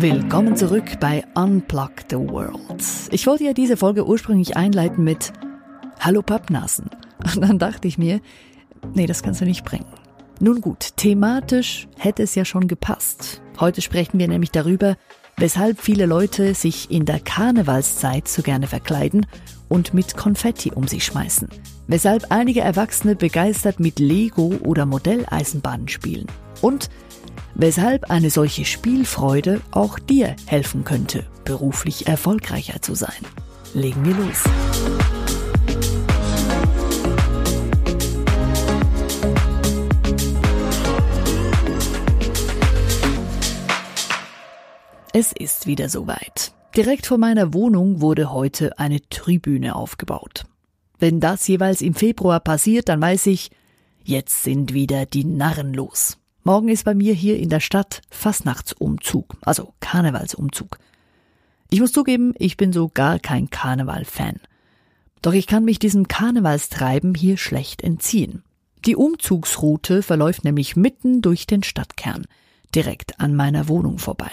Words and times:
Willkommen 0.00 0.54
zurück 0.54 1.00
bei 1.00 1.24
Unplug 1.34 1.90
the 2.08 2.16
World. 2.16 2.84
Ich 3.10 3.26
wollte 3.26 3.42
ja 3.42 3.52
diese 3.52 3.76
Folge 3.76 4.06
ursprünglich 4.06 4.56
einleiten 4.56 5.02
mit 5.02 5.32
Hallo 5.98 6.22
Pappnasen. 6.22 6.88
Und 7.34 7.40
dann 7.40 7.58
dachte 7.58 7.88
ich 7.88 7.98
mir, 7.98 8.20
nee, 8.94 9.06
das 9.06 9.24
kannst 9.24 9.40
du 9.40 9.44
nicht 9.44 9.64
bringen. 9.64 9.86
Nun 10.38 10.60
gut, 10.60 10.96
thematisch 10.96 11.88
hätte 11.98 12.22
es 12.22 12.36
ja 12.36 12.44
schon 12.44 12.68
gepasst. 12.68 13.42
Heute 13.58 13.82
sprechen 13.82 14.20
wir 14.20 14.28
nämlich 14.28 14.52
darüber, 14.52 14.96
weshalb 15.36 15.80
viele 15.80 16.06
Leute 16.06 16.54
sich 16.54 16.92
in 16.92 17.04
der 17.04 17.18
Karnevalszeit 17.18 18.28
so 18.28 18.42
gerne 18.42 18.68
verkleiden 18.68 19.26
und 19.68 19.94
mit 19.94 20.16
Konfetti 20.16 20.70
um 20.70 20.86
sich 20.86 21.04
schmeißen. 21.04 21.48
Weshalb 21.88 22.30
einige 22.30 22.60
Erwachsene 22.60 23.16
begeistert 23.16 23.80
mit 23.80 23.98
Lego 23.98 24.52
oder 24.64 24.86
Modelleisenbahnen 24.86 25.88
spielen. 25.88 26.28
Und 26.60 26.88
weshalb 27.58 28.10
eine 28.10 28.30
solche 28.30 28.64
Spielfreude 28.64 29.60
auch 29.72 29.98
dir 29.98 30.34
helfen 30.46 30.84
könnte, 30.84 31.26
beruflich 31.44 32.06
erfolgreicher 32.06 32.80
zu 32.80 32.94
sein. 32.94 33.20
Legen 33.74 34.04
wir 34.06 34.14
los. 34.14 34.44
Es 45.12 45.32
ist 45.32 45.66
wieder 45.66 45.88
soweit. 45.88 46.52
Direkt 46.76 47.06
vor 47.06 47.18
meiner 47.18 47.52
Wohnung 47.52 48.00
wurde 48.00 48.30
heute 48.30 48.78
eine 48.78 49.00
Tribüne 49.08 49.74
aufgebaut. 49.74 50.44
Wenn 51.00 51.18
das 51.18 51.48
jeweils 51.48 51.80
im 51.80 51.94
Februar 51.94 52.38
passiert, 52.38 52.88
dann 52.88 53.00
weiß 53.00 53.26
ich, 53.26 53.50
jetzt 54.04 54.44
sind 54.44 54.74
wieder 54.74 55.06
die 55.06 55.24
Narren 55.24 55.74
los. 55.74 56.18
Morgen 56.48 56.70
ist 56.70 56.86
bei 56.86 56.94
mir 56.94 57.12
hier 57.12 57.38
in 57.38 57.50
der 57.50 57.60
Stadt 57.60 58.00
Fastnachtsumzug, 58.08 59.36
also 59.42 59.74
Karnevalsumzug. 59.80 60.78
Ich 61.68 61.78
muss 61.78 61.92
zugeben, 61.92 62.32
ich 62.38 62.56
bin 62.56 62.72
so 62.72 62.88
gar 62.88 63.18
kein 63.18 63.50
Karneval-Fan. 63.50 64.40
Doch 65.20 65.34
ich 65.34 65.46
kann 65.46 65.66
mich 65.66 65.78
diesem 65.78 66.08
Karnevalstreiben 66.08 67.14
hier 67.14 67.36
schlecht 67.36 67.82
entziehen. 67.82 68.44
Die 68.86 68.96
Umzugsroute 68.96 70.02
verläuft 70.02 70.42
nämlich 70.42 70.74
mitten 70.74 71.20
durch 71.20 71.46
den 71.46 71.62
Stadtkern, 71.62 72.24
direkt 72.74 73.20
an 73.20 73.36
meiner 73.36 73.68
Wohnung 73.68 73.98
vorbei. 73.98 74.32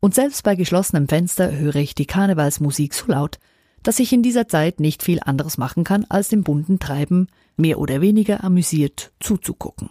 Und 0.00 0.16
selbst 0.16 0.42
bei 0.42 0.56
geschlossenem 0.56 1.06
Fenster 1.06 1.56
höre 1.56 1.76
ich 1.76 1.94
die 1.94 2.06
Karnevalsmusik 2.06 2.92
so 2.92 3.06
laut, 3.06 3.38
dass 3.84 4.00
ich 4.00 4.12
in 4.12 4.24
dieser 4.24 4.48
Zeit 4.48 4.80
nicht 4.80 5.04
viel 5.04 5.20
anderes 5.20 5.58
machen 5.58 5.84
kann, 5.84 6.06
als 6.08 6.26
dem 6.26 6.42
bunten 6.42 6.80
Treiben 6.80 7.28
mehr 7.56 7.78
oder 7.78 8.00
weniger 8.00 8.42
amüsiert 8.42 9.12
zuzugucken. 9.20 9.90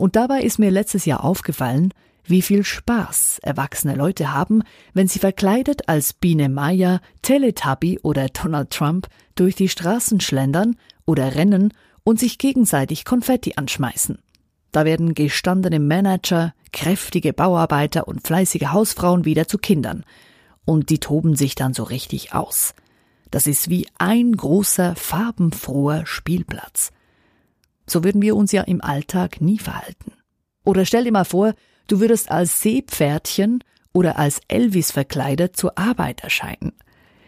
Und 0.00 0.16
dabei 0.16 0.40
ist 0.40 0.58
mir 0.58 0.70
letztes 0.70 1.04
Jahr 1.04 1.22
aufgefallen, 1.22 1.92
wie 2.24 2.40
viel 2.40 2.64
Spaß 2.64 3.38
erwachsene 3.42 3.94
Leute 3.94 4.32
haben, 4.32 4.62
wenn 4.94 5.08
sie 5.08 5.18
verkleidet 5.18 5.90
als 5.90 6.14
Biene 6.14 6.48
Maya, 6.48 7.02
Teletubby 7.20 7.98
oder 8.02 8.28
Donald 8.28 8.70
Trump 8.70 9.08
durch 9.34 9.56
die 9.56 9.68
Straßen 9.68 10.20
schlendern 10.20 10.76
oder 11.04 11.34
rennen 11.34 11.74
und 12.02 12.18
sich 12.18 12.38
gegenseitig 12.38 13.04
Konfetti 13.04 13.52
anschmeißen. 13.56 14.18
Da 14.72 14.86
werden 14.86 15.12
gestandene 15.12 15.80
Manager, 15.80 16.54
kräftige 16.72 17.34
Bauarbeiter 17.34 18.08
und 18.08 18.26
fleißige 18.26 18.68
Hausfrauen 18.68 19.26
wieder 19.26 19.48
zu 19.48 19.58
Kindern. 19.58 20.04
Und 20.64 20.88
die 20.88 21.00
toben 21.00 21.36
sich 21.36 21.56
dann 21.56 21.74
so 21.74 21.82
richtig 21.82 22.32
aus. 22.32 22.74
Das 23.30 23.46
ist 23.46 23.68
wie 23.68 23.86
ein 23.98 24.32
großer, 24.32 24.96
farbenfroher 24.96 26.06
Spielplatz. 26.06 26.90
So 27.90 28.04
würden 28.04 28.22
wir 28.22 28.36
uns 28.36 28.52
ja 28.52 28.62
im 28.62 28.80
Alltag 28.80 29.40
nie 29.40 29.58
verhalten. 29.58 30.12
Oder 30.64 30.84
stell 30.84 31.02
dir 31.02 31.10
mal 31.10 31.24
vor, 31.24 31.54
du 31.88 31.98
würdest 31.98 32.30
als 32.30 32.62
Seepferdchen 32.62 33.64
oder 33.92 34.16
als 34.16 34.40
Elvis 34.46 34.92
verkleidet 34.92 35.56
zur 35.56 35.76
Arbeit 35.76 36.20
erscheinen. 36.20 36.72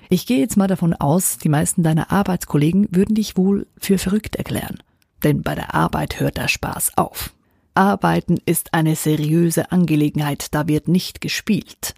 Ich 0.08 0.24
gehe 0.24 0.38
jetzt 0.38 0.56
mal 0.56 0.68
davon 0.68 0.94
aus, 0.94 1.38
die 1.38 1.48
meisten 1.48 1.82
deiner 1.82 2.12
Arbeitskollegen 2.12 2.86
würden 2.92 3.16
dich 3.16 3.36
wohl 3.36 3.66
für 3.76 3.98
verrückt 3.98 4.36
erklären. 4.36 4.78
Denn 5.24 5.42
bei 5.42 5.56
der 5.56 5.74
Arbeit 5.74 6.20
hört 6.20 6.36
der 6.36 6.46
Spaß 6.46 6.92
auf. 6.96 7.34
Arbeiten 7.74 8.38
ist 8.46 8.72
eine 8.72 8.94
seriöse 8.94 9.72
Angelegenheit, 9.72 10.54
da 10.54 10.68
wird 10.68 10.86
nicht 10.86 11.20
gespielt. 11.20 11.94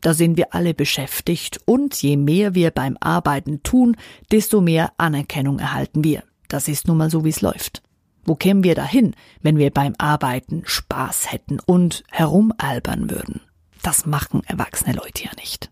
Da 0.00 0.14
sind 0.14 0.38
wir 0.38 0.54
alle 0.54 0.72
beschäftigt 0.72 1.60
und 1.66 1.94
je 2.00 2.16
mehr 2.16 2.54
wir 2.54 2.70
beim 2.70 2.96
Arbeiten 3.00 3.62
tun, 3.62 3.98
desto 4.30 4.62
mehr 4.62 4.92
Anerkennung 4.96 5.58
erhalten 5.58 6.04
wir. 6.04 6.22
Das 6.48 6.68
ist 6.68 6.86
nun 6.88 6.98
mal 6.98 7.10
so, 7.10 7.24
wie 7.24 7.30
es 7.30 7.40
läuft. 7.40 7.82
Wo 8.24 8.34
kämen 8.34 8.64
wir 8.64 8.74
dahin, 8.74 9.14
wenn 9.40 9.56
wir 9.56 9.70
beim 9.70 9.94
Arbeiten 9.98 10.62
Spaß 10.66 11.30
hätten 11.32 11.60
und 11.60 12.02
herumalbern 12.10 13.10
würden? 13.10 13.40
Das 13.82 14.04
machen 14.04 14.42
erwachsene 14.46 14.94
Leute 14.94 15.24
ja 15.24 15.30
nicht. 15.36 15.70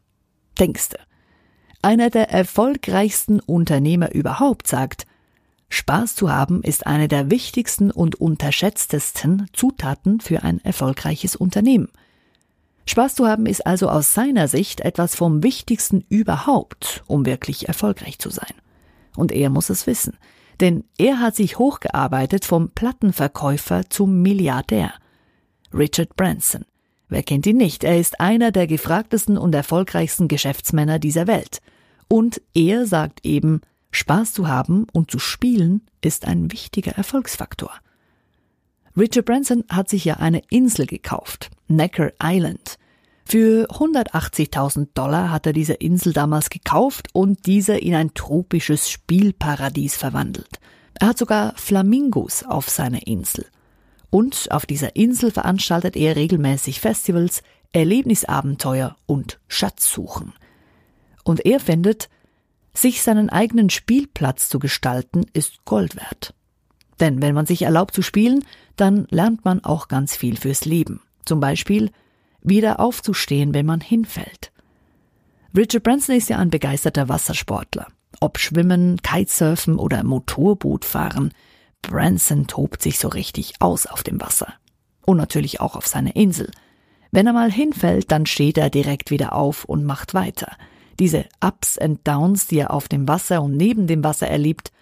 Denkste. 0.58 0.98
Einer 1.82 2.10
der 2.10 2.30
erfolgreichsten 2.30 3.40
Unternehmer 3.40 4.14
überhaupt 4.14 4.68
sagt, 4.68 5.06
Spaß 5.68 6.14
zu 6.14 6.30
haben 6.30 6.62
ist 6.62 6.86
eine 6.86 7.08
der 7.08 7.30
wichtigsten 7.30 7.90
und 7.90 8.14
unterschätztesten 8.14 9.48
Zutaten 9.52 10.20
für 10.20 10.44
ein 10.44 10.64
erfolgreiches 10.64 11.34
Unternehmen. 11.34 11.88
Spaß 12.86 13.16
zu 13.16 13.26
haben 13.26 13.46
ist 13.46 13.66
also 13.66 13.88
aus 13.88 14.14
seiner 14.14 14.46
Sicht 14.46 14.80
etwas 14.80 15.16
vom 15.16 15.42
Wichtigsten 15.42 16.04
überhaupt, 16.08 17.02
um 17.06 17.26
wirklich 17.26 17.66
erfolgreich 17.66 18.18
zu 18.20 18.30
sein. 18.30 18.54
Und 19.16 19.32
er 19.32 19.50
muss 19.50 19.70
es 19.70 19.86
wissen, 19.86 20.16
denn 20.60 20.84
er 20.98 21.20
hat 21.20 21.36
sich 21.36 21.58
hochgearbeitet 21.58 22.44
vom 22.44 22.70
Plattenverkäufer 22.70 23.88
zum 23.90 24.22
Milliardär. 24.22 24.92
Richard 25.72 26.16
Branson. 26.16 26.64
Wer 27.08 27.22
kennt 27.22 27.46
ihn 27.46 27.56
nicht? 27.56 27.84
Er 27.84 27.98
ist 27.98 28.20
einer 28.20 28.50
der 28.50 28.66
gefragtesten 28.66 29.36
und 29.36 29.54
erfolgreichsten 29.54 30.28
Geschäftsmänner 30.28 30.98
dieser 30.98 31.26
Welt. 31.26 31.60
Und 32.08 32.40
er 32.54 32.86
sagt 32.86 33.24
eben, 33.24 33.60
Spaß 33.90 34.32
zu 34.32 34.48
haben 34.48 34.86
und 34.92 35.10
zu 35.10 35.18
spielen 35.18 35.82
ist 36.00 36.26
ein 36.26 36.50
wichtiger 36.50 36.92
Erfolgsfaktor. 36.92 37.70
Richard 38.96 39.26
Branson 39.26 39.64
hat 39.68 39.88
sich 39.88 40.04
ja 40.04 40.14
eine 40.14 40.42
Insel 40.50 40.86
gekauft, 40.86 41.50
Necker 41.68 42.12
Island. 42.22 42.76
Für 43.26 43.66
180.000 43.70 44.88
Dollar 44.94 45.30
hat 45.30 45.46
er 45.46 45.52
diese 45.52 45.74
Insel 45.74 46.12
damals 46.12 46.50
gekauft 46.50 47.08
und 47.12 47.46
diese 47.46 47.76
in 47.76 47.94
ein 47.94 48.12
tropisches 48.14 48.90
Spielparadies 48.90 49.96
verwandelt. 49.96 50.60
Er 51.00 51.08
hat 51.08 51.18
sogar 51.18 51.54
Flamingos 51.56 52.44
auf 52.44 52.68
seiner 52.68 53.06
Insel. 53.06 53.46
Und 54.10 54.50
auf 54.52 54.66
dieser 54.66 54.94
Insel 54.94 55.30
veranstaltet 55.30 55.96
er 55.96 56.16
regelmäßig 56.16 56.80
Festivals, 56.80 57.42
Erlebnisabenteuer 57.72 58.96
und 59.06 59.40
Schatzsuchen. 59.48 60.34
Und 61.24 61.44
er 61.44 61.58
findet, 61.58 62.08
sich 62.74 63.02
seinen 63.02 63.30
eigenen 63.30 63.70
Spielplatz 63.70 64.48
zu 64.48 64.58
gestalten, 64.58 65.26
ist 65.32 65.64
Gold 65.64 65.96
wert. 65.96 66.34
Denn 67.00 67.22
wenn 67.22 67.34
man 67.34 67.46
sich 67.46 67.62
erlaubt 67.62 67.94
zu 67.94 68.02
spielen, 68.02 68.44
dann 68.76 69.06
lernt 69.10 69.44
man 69.44 69.64
auch 69.64 69.88
ganz 69.88 70.14
viel 70.14 70.36
fürs 70.36 70.64
Leben. 70.64 71.00
Zum 71.24 71.40
Beispiel, 71.40 71.90
wieder 72.44 72.78
aufzustehen, 72.78 73.54
wenn 73.54 73.66
man 73.66 73.80
hinfällt. 73.80 74.52
Richard 75.56 75.82
Branson 75.82 76.16
ist 76.16 76.28
ja 76.28 76.38
ein 76.38 76.50
begeisterter 76.50 77.08
Wassersportler. 77.08 77.88
Ob 78.20 78.38
Schwimmen, 78.38 79.00
Kitesurfen 79.02 79.78
oder 79.78 80.04
Motorbootfahren, 80.04 81.32
Branson 81.82 82.46
tobt 82.46 82.82
sich 82.82 82.98
so 82.98 83.08
richtig 83.08 83.54
aus 83.60 83.86
auf 83.86 84.02
dem 84.02 84.20
Wasser. 84.20 84.54
Und 85.04 85.16
natürlich 85.16 85.60
auch 85.60 85.76
auf 85.76 85.86
seiner 85.86 86.16
Insel. 86.16 86.50
Wenn 87.10 87.26
er 87.26 87.32
mal 87.32 87.52
hinfällt, 87.52 88.10
dann 88.10 88.26
steht 88.26 88.58
er 88.58 88.70
direkt 88.70 89.10
wieder 89.10 89.34
auf 89.34 89.64
und 89.64 89.84
macht 89.84 90.14
weiter. 90.14 90.52
Diese 90.98 91.26
Ups 91.40 91.78
and 91.78 92.06
Downs, 92.06 92.46
die 92.46 92.58
er 92.58 92.72
auf 92.72 92.88
dem 92.88 93.06
Wasser 93.06 93.42
und 93.42 93.56
neben 93.56 93.86
dem 93.86 94.02
Wasser 94.02 94.28
erlebt, 94.28 94.72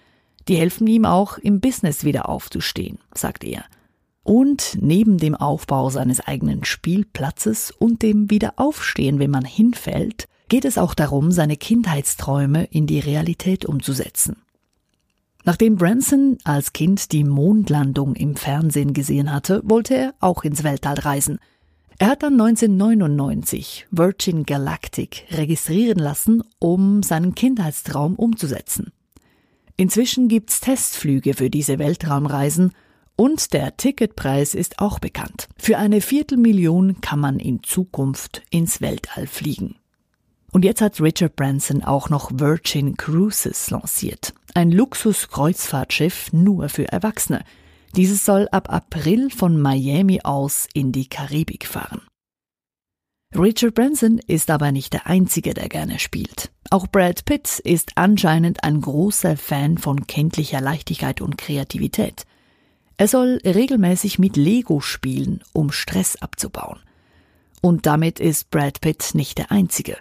die 0.48 0.56
helfen 0.56 0.86
ihm 0.86 1.04
auch 1.04 1.38
im 1.38 1.60
Business 1.60 2.04
wieder 2.04 2.28
aufzustehen, 2.28 2.98
sagt 3.14 3.44
er. 3.44 3.64
Und 4.24 4.78
neben 4.80 5.18
dem 5.18 5.34
Aufbau 5.34 5.90
seines 5.90 6.20
eigenen 6.20 6.64
Spielplatzes 6.64 7.72
und 7.72 8.02
dem 8.02 8.30
Wiederaufstehen, 8.30 9.18
wenn 9.18 9.30
man 9.30 9.44
hinfällt, 9.44 10.28
geht 10.48 10.64
es 10.64 10.78
auch 10.78 10.94
darum, 10.94 11.32
seine 11.32 11.56
Kindheitsträume 11.56 12.64
in 12.64 12.86
die 12.86 13.00
Realität 13.00 13.64
umzusetzen. 13.64 14.36
Nachdem 15.44 15.76
Branson 15.76 16.38
als 16.44 16.72
Kind 16.72 17.10
die 17.10 17.24
Mondlandung 17.24 18.14
im 18.14 18.36
Fernsehen 18.36 18.92
gesehen 18.92 19.32
hatte, 19.32 19.60
wollte 19.64 19.94
er 19.94 20.14
auch 20.20 20.44
ins 20.44 20.62
Weltall 20.62 21.00
reisen. 21.00 21.40
Er 21.98 22.08
hat 22.08 22.22
dann 22.22 22.34
1999 22.34 23.86
Virgin 23.90 24.44
Galactic 24.44 25.24
registrieren 25.30 25.98
lassen, 25.98 26.42
um 26.60 27.02
seinen 27.02 27.34
Kindheitstraum 27.34 28.14
umzusetzen. 28.14 28.92
Inzwischen 29.76 30.28
gibt's 30.28 30.60
Testflüge 30.60 31.34
für 31.34 31.50
diese 31.50 31.78
Weltraumreisen 31.78 32.72
und 33.16 33.52
der 33.52 33.76
Ticketpreis 33.76 34.54
ist 34.54 34.78
auch 34.78 34.98
bekannt. 34.98 35.48
Für 35.56 35.78
eine 35.78 36.00
Viertelmillion 36.00 37.00
kann 37.00 37.20
man 37.20 37.38
in 37.38 37.62
Zukunft 37.62 38.42
ins 38.50 38.80
Weltall 38.80 39.26
fliegen. 39.26 39.76
Und 40.52 40.64
jetzt 40.64 40.82
hat 40.82 41.00
Richard 41.00 41.34
Branson 41.34 41.82
auch 41.82 42.10
noch 42.10 42.30
Virgin 42.34 42.96
Cruises 42.96 43.70
lanciert. 43.70 44.34
Ein 44.54 44.70
Luxus-Kreuzfahrtschiff 44.70 46.32
nur 46.32 46.68
für 46.68 46.88
Erwachsene. 46.92 47.42
Dieses 47.96 48.24
soll 48.24 48.48
ab 48.52 48.70
April 48.70 49.30
von 49.30 49.60
Miami 49.60 50.20
aus 50.22 50.68
in 50.74 50.92
die 50.92 51.08
Karibik 51.08 51.66
fahren. 51.66 52.02
Richard 53.34 53.74
Branson 53.74 54.20
ist 54.26 54.50
aber 54.50 54.72
nicht 54.72 54.92
der 54.92 55.06
Einzige, 55.06 55.54
der 55.54 55.70
gerne 55.70 55.98
spielt. 55.98 56.50
Auch 56.68 56.86
Brad 56.86 57.24
Pitt 57.24 57.60
ist 57.60 57.92
anscheinend 57.94 58.62
ein 58.62 58.82
großer 58.82 59.38
Fan 59.38 59.78
von 59.78 60.06
kenntlicher 60.06 60.60
Leichtigkeit 60.60 61.22
und 61.22 61.38
Kreativität. 61.38 62.26
Er 63.02 63.08
soll 63.08 63.40
regelmäßig 63.44 64.20
mit 64.20 64.36
Lego 64.36 64.78
spielen, 64.78 65.42
um 65.52 65.72
Stress 65.72 66.14
abzubauen. 66.22 66.78
Und 67.60 67.84
damit 67.84 68.20
ist 68.20 68.50
Brad 68.50 68.80
Pitt 68.80 69.16
nicht 69.16 69.38
der 69.38 69.50
Einzige. 69.50 69.96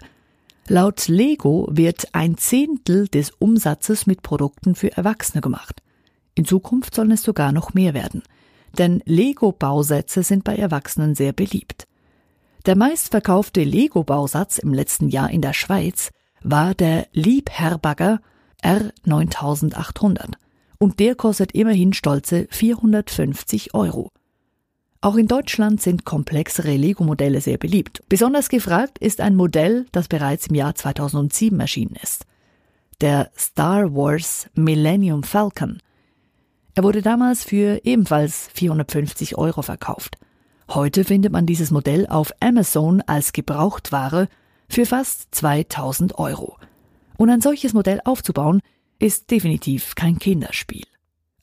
Laut 0.68 1.08
Lego 1.08 1.66
wird 1.68 2.06
ein 2.12 2.38
Zehntel 2.38 3.08
des 3.08 3.32
Umsatzes 3.32 4.06
mit 4.06 4.22
Produkten 4.22 4.76
für 4.76 4.96
Erwachsene 4.96 5.40
gemacht. 5.40 5.82
In 6.36 6.44
Zukunft 6.44 6.94
sollen 6.94 7.10
es 7.10 7.24
sogar 7.24 7.50
noch 7.50 7.74
mehr 7.74 7.92
werden. 7.92 8.22
Denn 8.78 9.02
Lego-Bausätze 9.04 10.22
sind 10.22 10.44
bei 10.44 10.54
Erwachsenen 10.54 11.16
sehr 11.16 11.32
beliebt. 11.32 11.88
Der 12.66 12.76
meistverkaufte 12.76 13.64
Lego-Bausatz 13.64 14.58
im 14.58 14.72
letzten 14.72 15.08
Jahr 15.08 15.28
in 15.28 15.42
der 15.42 15.54
Schweiz 15.54 16.12
war 16.44 16.72
der 16.72 17.08
Liebherrbagger 17.10 18.20
R9800 18.62 20.36
und 20.82 20.98
der 20.98 21.14
kostet 21.14 21.52
immerhin 21.52 21.92
stolze 21.92 22.48
450 22.50 23.72
Euro. 23.72 24.10
Auch 25.00 25.14
in 25.14 25.28
Deutschland 25.28 25.80
sind 25.80 26.04
komplexere 26.04 26.74
Lego-Modelle 26.74 27.40
sehr 27.40 27.56
beliebt. 27.56 28.02
Besonders 28.08 28.48
gefragt 28.48 28.98
ist 28.98 29.20
ein 29.20 29.36
Modell, 29.36 29.86
das 29.92 30.08
bereits 30.08 30.48
im 30.48 30.56
Jahr 30.56 30.74
2007 30.74 31.60
erschienen 31.60 31.96
ist. 32.02 32.26
Der 33.00 33.30
Star 33.38 33.94
Wars 33.94 34.48
Millennium 34.54 35.22
Falcon. 35.22 35.78
Er 36.74 36.82
wurde 36.82 37.00
damals 37.00 37.44
für 37.44 37.80
ebenfalls 37.84 38.50
450 38.52 39.38
Euro 39.38 39.62
verkauft. 39.62 40.16
Heute 40.68 41.04
findet 41.04 41.30
man 41.30 41.46
dieses 41.46 41.70
Modell 41.70 42.08
auf 42.08 42.32
Amazon 42.40 43.02
als 43.02 43.32
Gebrauchtware 43.32 44.26
für 44.68 44.84
fast 44.84 45.32
2000 45.32 46.18
Euro. 46.18 46.56
Und 47.18 47.30
ein 47.30 47.40
solches 47.40 47.72
Modell 47.72 48.00
aufzubauen, 48.04 48.62
ist 49.02 49.30
definitiv 49.30 49.94
kein 49.94 50.18
Kinderspiel. 50.18 50.84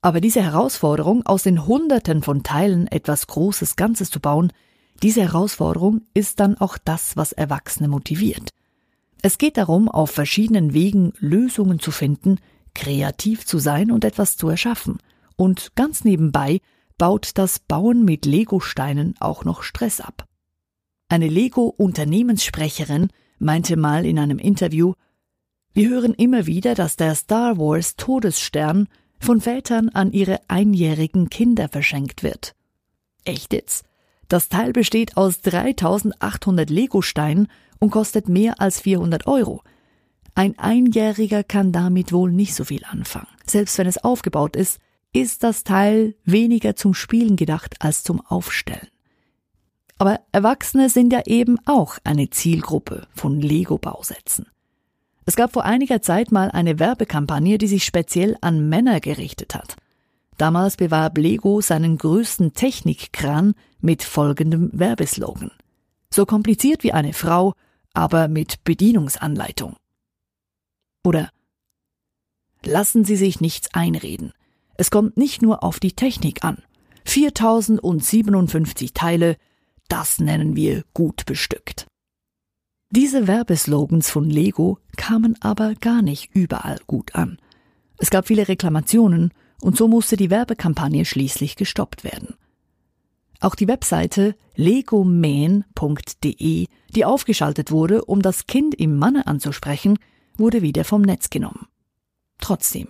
Aber 0.01 0.21
diese 0.21 0.41
Herausforderung, 0.41 1.25
aus 1.25 1.43
den 1.43 1.67
Hunderten 1.67 2.23
von 2.23 2.41
Teilen 2.41 2.87
etwas 2.87 3.27
Großes 3.27 3.75
Ganzes 3.75 4.09
zu 4.09 4.21
bauen, 4.21 4.53
diese 5.03 5.21
Herausforderung 5.21 6.01
ist 6.13 6.39
dann 6.39 6.57
auch 6.57 6.77
das, 6.77 7.17
was 7.17 7.33
Erwachsene 7.33 7.89
motiviert. 7.89 8.49
Es 9.21 9.37
geht 9.37 9.57
darum, 9.57 9.89
auf 9.89 10.11
verschiedenen 10.11 10.73
Wegen 10.73 11.13
Lösungen 11.19 11.79
zu 11.79 11.91
finden, 11.91 12.39
kreativ 12.73 13.45
zu 13.45 13.59
sein 13.59 13.91
und 13.91 14.05
etwas 14.05 14.37
zu 14.37 14.47
erschaffen. 14.47 14.99
Und 15.35 15.75
ganz 15.75 16.05
nebenbei 16.05 16.61
baut 16.97 17.31
das 17.35 17.59
Bauen 17.59 18.05
mit 18.05 18.25
Lego-Steinen 18.25 19.15
auch 19.19 19.43
noch 19.43 19.63
Stress 19.63 19.99
ab. 19.99 20.25
Eine 21.09 21.27
Lego-Unternehmenssprecherin 21.27 23.09
meinte 23.37 23.75
mal 23.75 24.05
in 24.05 24.19
einem 24.19 24.37
Interview, 24.37 24.93
wir 25.79 25.91
hören 25.91 26.13
immer 26.13 26.45
wieder, 26.45 26.75
dass 26.75 26.97
der 26.97 27.15
Star 27.15 27.57
Wars 27.57 27.95
Todesstern 27.95 28.89
von 29.17 29.39
Vätern 29.39 29.87
an 29.87 30.11
ihre 30.11 30.41
einjährigen 30.49 31.29
Kinder 31.29 31.69
verschenkt 31.69 32.21
wird. 32.21 32.53
Echt 33.23 33.53
jetzt? 33.53 33.85
Das 34.27 34.49
Teil 34.49 34.73
besteht 34.73 35.15
aus 35.15 35.39
3800 35.39 36.69
Lego-Steinen 36.69 37.47
und 37.79 37.91
kostet 37.91 38.27
mehr 38.27 38.59
als 38.59 38.81
400 38.81 39.25
Euro. 39.25 39.63
Ein 40.35 40.59
Einjähriger 40.59 41.45
kann 41.45 41.71
damit 41.71 42.11
wohl 42.11 42.33
nicht 42.33 42.55
so 42.55 42.65
viel 42.65 42.83
anfangen. 42.83 43.29
Selbst 43.45 43.77
wenn 43.77 43.87
es 43.87 44.03
aufgebaut 44.03 44.57
ist, 44.57 44.81
ist 45.13 45.43
das 45.43 45.63
Teil 45.63 46.13
weniger 46.25 46.75
zum 46.75 46.93
Spielen 46.93 47.37
gedacht 47.37 47.75
als 47.79 48.03
zum 48.03 48.19
Aufstellen. 48.19 48.89
Aber 49.97 50.19
Erwachsene 50.33 50.89
sind 50.89 51.13
ja 51.13 51.21
eben 51.25 51.57
auch 51.63 51.99
eine 52.03 52.29
Zielgruppe 52.29 53.07
von 53.15 53.39
Lego-Bausätzen. 53.39 54.47
Es 55.29 55.35
gab 55.35 55.53
vor 55.53 55.63
einiger 55.63 56.01
Zeit 56.01 56.31
mal 56.31 56.49
eine 56.49 56.79
Werbekampagne, 56.79 57.59
die 57.59 57.67
sich 57.67 57.85
speziell 57.85 58.35
an 58.41 58.67
Männer 58.67 58.99
gerichtet 58.99 59.53
hat. 59.53 59.75
Damals 60.39 60.75
bewarb 60.75 61.19
Lego 61.19 61.61
seinen 61.61 61.99
größten 61.99 62.55
Technikkran 62.55 63.53
mit 63.79 64.01
folgendem 64.01 64.71
Werbeslogan. 64.73 65.51
So 66.11 66.25
kompliziert 66.25 66.81
wie 66.81 66.93
eine 66.93 67.13
Frau, 67.13 67.53
aber 67.93 68.27
mit 68.27 68.63
Bedienungsanleitung. 68.63 69.75
Oder 71.05 71.29
Lassen 72.65 73.05
Sie 73.05 73.15
sich 73.15 73.39
nichts 73.39 73.71
einreden. 73.71 74.33
Es 74.77 74.89
kommt 74.89 75.15
nicht 75.15 75.43
nur 75.43 75.63
auf 75.63 75.79
die 75.79 75.93
Technik 75.93 76.43
an. 76.43 76.63
4057 77.05 78.95
Teile, 78.95 79.37
das 79.89 80.17
nennen 80.17 80.55
wir 80.55 80.85
gut 80.95 81.27
bestückt. 81.27 81.85
Diese 82.91 83.27
Werbeslogans 83.27 84.09
von 84.09 84.27
Lego 84.27 84.79
kamen 84.97 85.35
aber 85.41 85.75
gar 85.75 86.01
nicht 86.01 86.31
überall 86.33 86.79
gut 86.87 87.13
an. 87.13 87.37
Es 87.99 88.09
gab 88.09 88.25
viele 88.25 88.47
Reklamationen 88.47 89.31
und 89.61 89.77
so 89.77 89.87
musste 89.87 90.17
die 90.17 90.31
Werbekampagne 90.31 91.05
schließlich 91.05 91.55
gestoppt 91.55 92.03
werden. 92.03 92.33
Auch 93.41 93.53
die 93.53 93.67
Webseite 93.67 94.35
legoman.de, 94.55 95.65
die 96.95 97.05
aufgeschaltet 97.05 97.69
wurde, 97.69 98.05
um 98.05 98.23
das 98.23 98.47
Kind 98.47 98.73
im 98.73 98.97
Manne 98.97 99.27
anzusprechen, 99.27 99.99
wurde 100.35 100.63
wieder 100.63 100.83
vom 100.83 101.03
Netz 101.03 101.29
genommen. 101.29 101.67
Trotzdem, 102.41 102.87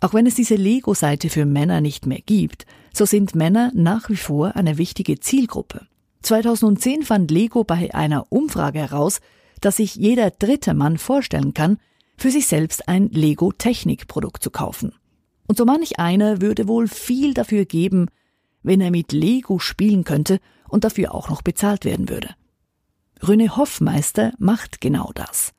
auch 0.00 0.14
wenn 0.14 0.26
es 0.26 0.36
diese 0.36 0.54
Lego-Seite 0.54 1.28
für 1.28 1.44
Männer 1.44 1.82
nicht 1.82 2.06
mehr 2.06 2.22
gibt, 2.24 2.64
so 2.94 3.04
sind 3.04 3.34
Männer 3.34 3.72
nach 3.74 4.08
wie 4.08 4.16
vor 4.16 4.56
eine 4.56 4.78
wichtige 4.78 5.20
Zielgruppe. 5.20 5.86
2010 6.22 7.02
fand 7.02 7.30
Lego 7.30 7.64
bei 7.64 7.94
einer 7.94 8.30
Umfrage 8.30 8.80
heraus, 8.80 9.20
dass 9.60 9.76
sich 9.76 9.94
jeder 9.94 10.30
dritte 10.30 10.74
Mann 10.74 10.98
vorstellen 10.98 11.54
kann, 11.54 11.78
für 12.16 12.30
sich 12.30 12.46
selbst 12.46 12.88
ein 12.88 13.08
Lego-Technikprodukt 13.10 14.42
zu 14.42 14.50
kaufen. 14.50 14.92
Und 15.46 15.56
so 15.56 15.64
manch 15.64 15.98
einer 15.98 16.40
würde 16.40 16.68
wohl 16.68 16.88
viel 16.88 17.32
dafür 17.34 17.64
geben, 17.64 18.06
wenn 18.62 18.80
er 18.80 18.90
mit 18.90 19.12
Lego 19.12 19.58
spielen 19.58 20.04
könnte 20.04 20.40
und 20.68 20.84
dafür 20.84 21.14
auch 21.14 21.30
noch 21.30 21.42
bezahlt 21.42 21.84
werden 21.84 22.08
würde. 22.08 22.34
Röne 23.26 23.56
Hoffmeister 23.56 24.32
macht 24.38 24.80
genau 24.80 25.10
das. 25.14 25.52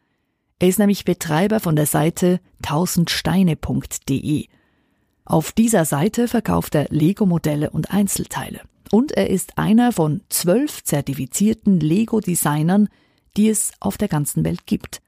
Er 0.60 0.68
ist 0.68 0.80
nämlich 0.80 1.06
Betreiber 1.06 1.60
von 1.60 1.76
der 1.76 1.86
Seite 1.86 2.40
tausendsteine.de. 2.62 4.48
Auf 5.26 5.52
dieser 5.54 5.86
Seite 5.86 6.28
verkauft 6.28 6.76
er 6.76 6.88
Lego-Modelle 6.90 7.70
und 7.70 7.92
Einzelteile. 7.92 8.62
Und 8.91 9.12
er 9.12 9.30
ist 9.30 9.57
einer 9.57 9.91
von 9.91 10.21
zwölf 10.30 10.83
zertifizierten 10.83 11.80
Lego-Designern, 11.80 12.89
die 13.38 13.50
es 13.50 13.72
auf 13.79 13.98
der 13.98 14.08
ganzen 14.08 14.43
Welt 14.43 14.65
gibt. 14.65 15.01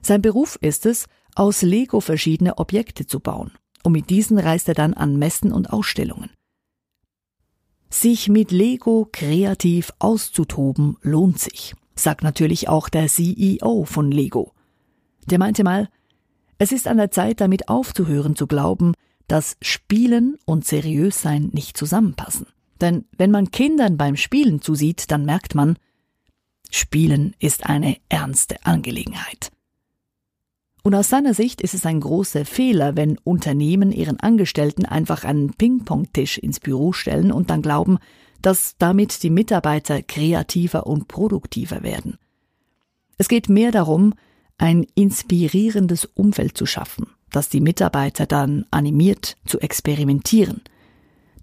Sein 0.00 0.22
Beruf 0.22 0.56
ist 0.60 0.86
es, 0.86 1.06
aus 1.34 1.62
Lego 1.62 2.00
verschiedene 2.00 2.58
Objekte 2.58 3.06
zu 3.06 3.20
bauen. 3.20 3.52
Und 3.82 3.92
mit 3.92 4.10
diesen 4.10 4.38
reist 4.38 4.68
er 4.68 4.74
dann 4.74 4.94
an 4.94 5.16
Messen 5.16 5.52
und 5.52 5.70
Ausstellungen. 5.70 6.30
Sich 7.90 8.28
mit 8.28 8.50
Lego 8.50 9.08
kreativ 9.10 9.92
auszutoben 9.98 10.96
lohnt 11.00 11.38
sich, 11.38 11.74
sagt 11.94 12.22
natürlich 12.22 12.68
auch 12.68 12.88
der 12.88 13.06
CEO 13.06 13.84
von 13.84 14.10
Lego. 14.10 14.52
Der 15.26 15.38
meinte 15.38 15.64
mal, 15.64 15.88
es 16.58 16.72
ist 16.72 16.88
an 16.88 16.96
der 16.96 17.10
Zeit, 17.10 17.40
damit 17.40 17.68
aufzuhören 17.68 18.34
zu 18.36 18.46
glauben, 18.46 18.94
dass 19.26 19.56
Spielen 19.62 20.36
und 20.44 20.64
Seriössein 20.64 21.50
nicht 21.52 21.76
zusammenpassen. 21.76 22.46
Denn 22.80 23.06
wenn 23.16 23.30
man 23.30 23.50
Kindern 23.50 23.96
beim 23.96 24.16
Spielen 24.16 24.60
zusieht, 24.60 25.10
dann 25.10 25.24
merkt 25.24 25.54
man, 25.54 25.78
Spielen 26.70 27.34
ist 27.38 27.66
eine 27.66 27.96
ernste 28.08 28.64
Angelegenheit. 28.64 29.50
Und 30.82 30.94
aus 30.94 31.08
seiner 31.08 31.34
Sicht 31.34 31.60
ist 31.60 31.74
es 31.74 31.84
ein 31.86 32.00
großer 32.00 32.44
Fehler, 32.44 32.96
wenn 32.96 33.18
Unternehmen 33.18 33.90
ihren 33.92 34.20
Angestellten 34.20 34.86
einfach 34.86 35.24
einen 35.24 35.52
Ping-Pong-Tisch 35.52 36.38
ins 36.38 36.60
Büro 36.60 36.92
stellen 36.92 37.32
und 37.32 37.50
dann 37.50 37.62
glauben, 37.62 37.98
dass 38.42 38.76
damit 38.78 39.22
die 39.22 39.30
Mitarbeiter 39.30 40.02
kreativer 40.02 40.86
und 40.86 41.08
produktiver 41.08 41.82
werden. 41.82 42.18
Es 43.16 43.28
geht 43.28 43.48
mehr 43.48 43.72
darum, 43.72 44.14
ein 44.58 44.86
inspirierendes 44.94 46.04
Umfeld 46.04 46.56
zu 46.56 46.66
schaffen, 46.66 47.08
das 47.30 47.48
die 47.48 47.60
Mitarbeiter 47.60 48.26
dann 48.26 48.64
animiert 48.70 49.36
zu 49.44 49.60
experimentieren. 49.60 50.62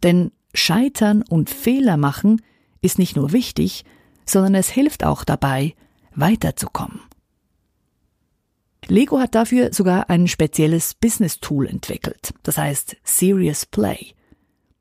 Denn 0.04 0.32
Scheitern 0.56 1.24
und 1.24 1.50
Fehler 1.50 1.98
machen 1.98 2.42
ist 2.82 3.00
nicht 3.00 3.16
nur 3.16 3.32
wichtig, 3.32 3.84
sondern 4.26 4.56
es 4.56 4.70
hilft 4.70 5.04
auch 5.04 5.24
dabei, 5.24 5.76
weiterzukommen. 6.14 7.02
Lego 8.88 9.20
hat 9.20 9.34
dafür 9.34 9.74
sogar 9.74 10.10
ein 10.10 10.28
spezielles 10.28 10.94
Business-Tool 10.94 11.68
entwickelt, 11.68 12.34
das 12.44 12.58
heißt 12.58 12.98
Serious 13.04 13.66
Play. 13.66 14.14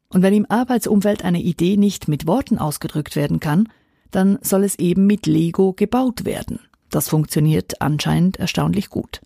Und 0.09 0.23
wenn 0.23 0.35
im 0.35 0.51
Arbeitsumfeld 0.51 1.25
eine 1.25 1.41
Idee 1.41 1.77
nicht 1.77 2.07
mit 2.07 2.27
Worten 2.27 2.59
ausgedrückt 2.59 3.17
werden 3.17 3.41
kann, 3.41 3.69
dann 4.11 4.39
soll 4.43 4.63
es 4.63 4.79
eben 4.79 5.07
mit 5.07 5.27
Lego 5.27 5.73
gebaut 5.73 6.25
werden. 6.25 6.61
Das 6.91 7.09
funktioniert 7.09 7.81
anscheinend 7.81 8.37
erstaunlich 8.37 8.91
gut. 8.91 9.23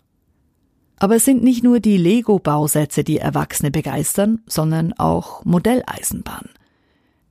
Aber 0.99 1.15
es 1.15 1.25
sind 1.25 1.43
nicht 1.43 1.63
nur 1.63 1.79
die 1.79 1.97
Lego-Bausätze, 1.97 3.03
die 3.05 3.17
Erwachsene 3.17 3.71
begeistern, 3.71 4.41
sondern 4.45 4.93
auch 4.93 5.45
Modelleisenbahnen. 5.45 6.49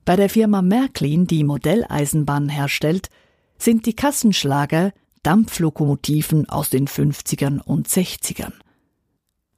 Bei 0.05 0.15
der 0.15 0.29
Firma 0.29 0.63
Märklin, 0.63 1.27
die 1.27 1.43
Modelleisenbahnen 1.43 2.49
herstellt, 2.49 3.09
sind 3.59 3.85
die 3.85 3.95
Kassenschlager 3.95 4.91
Dampflokomotiven 5.21 6.49
aus 6.49 6.69
den 6.69 6.87
50ern 6.87 7.61
und 7.61 7.87
60ern. 7.87 8.53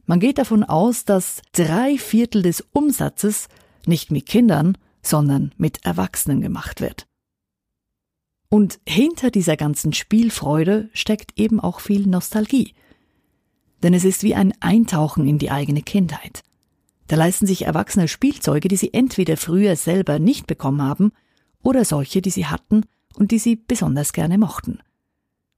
Man 0.06 0.20
geht 0.20 0.40
davon 0.40 0.64
aus, 0.64 1.06
dass 1.06 1.42
drei 1.54 1.98
Viertel 1.98 2.42
des 2.42 2.66
Umsatzes 2.74 3.48
nicht 3.86 4.12
mit 4.12 4.26
Kindern, 4.26 4.78
sondern 5.02 5.54
mit 5.58 5.86
Erwachsenen 5.86 6.42
gemacht 6.42 6.82
wird. 6.82 7.08
Und 8.50 8.80
hinter 8.86 9.32
dieser 9.32 9.56
ganzen 9.56 9.94
Spielfreude 9.94 10.90
steckt 10.94 11.40
eben 11.40 11.62
auch 11.62 11.80
viel 11.80 12.08
Nostalgie. 12.08 12.74
Denn 13.84 13.94
es 13.94 14.04
ist 14.04 14.24
wie 14.24 14.36
ein 14.36 14.54
Eintauchen 14.60 15.28
in 15.28 15.38
die 15.38 15.52
eigene 15.52 15.82
Kindheit. 15.82 16.44
Da 17.08 17.16
leisten 17.16 17.46
sich 17.46 17.64
Erwachsene 17.64 18.08
Spielzeuge, 18.08 18.68
die 18.68 18.78
sie 18.78 18.94
entweder 18.94 19.38
früher 19.38 19.76
selber 19.76 20.20
nicht 20.20 20.48
bekommen 20.48 20.82
haben 20.82 21.12
oder 21.62 21.84
solche, 21.84 22.22
die 22.22 22.30
sie 22.30 22.46
hatten 22.46 22.86
und 23.16 23.32
die 23.32 23.40
sie 23.40 23.56
besonders 23.56 24.14
gerne 24.14 24.38
mochten. 24.38 24.80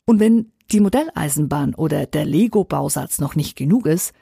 Und 0.06 0.20
wenn 0.20 0.52
die 0.72 0.80
Modelleisenbahn 0.80 1.76
oder 1.76 2.06
der 2.06 2.26
Lego-Bausatz 2.26 3.20
noch 3.20 3.36
nicht 3.36 3.56
genug 3.56 3.86
ist, 3.86 4.14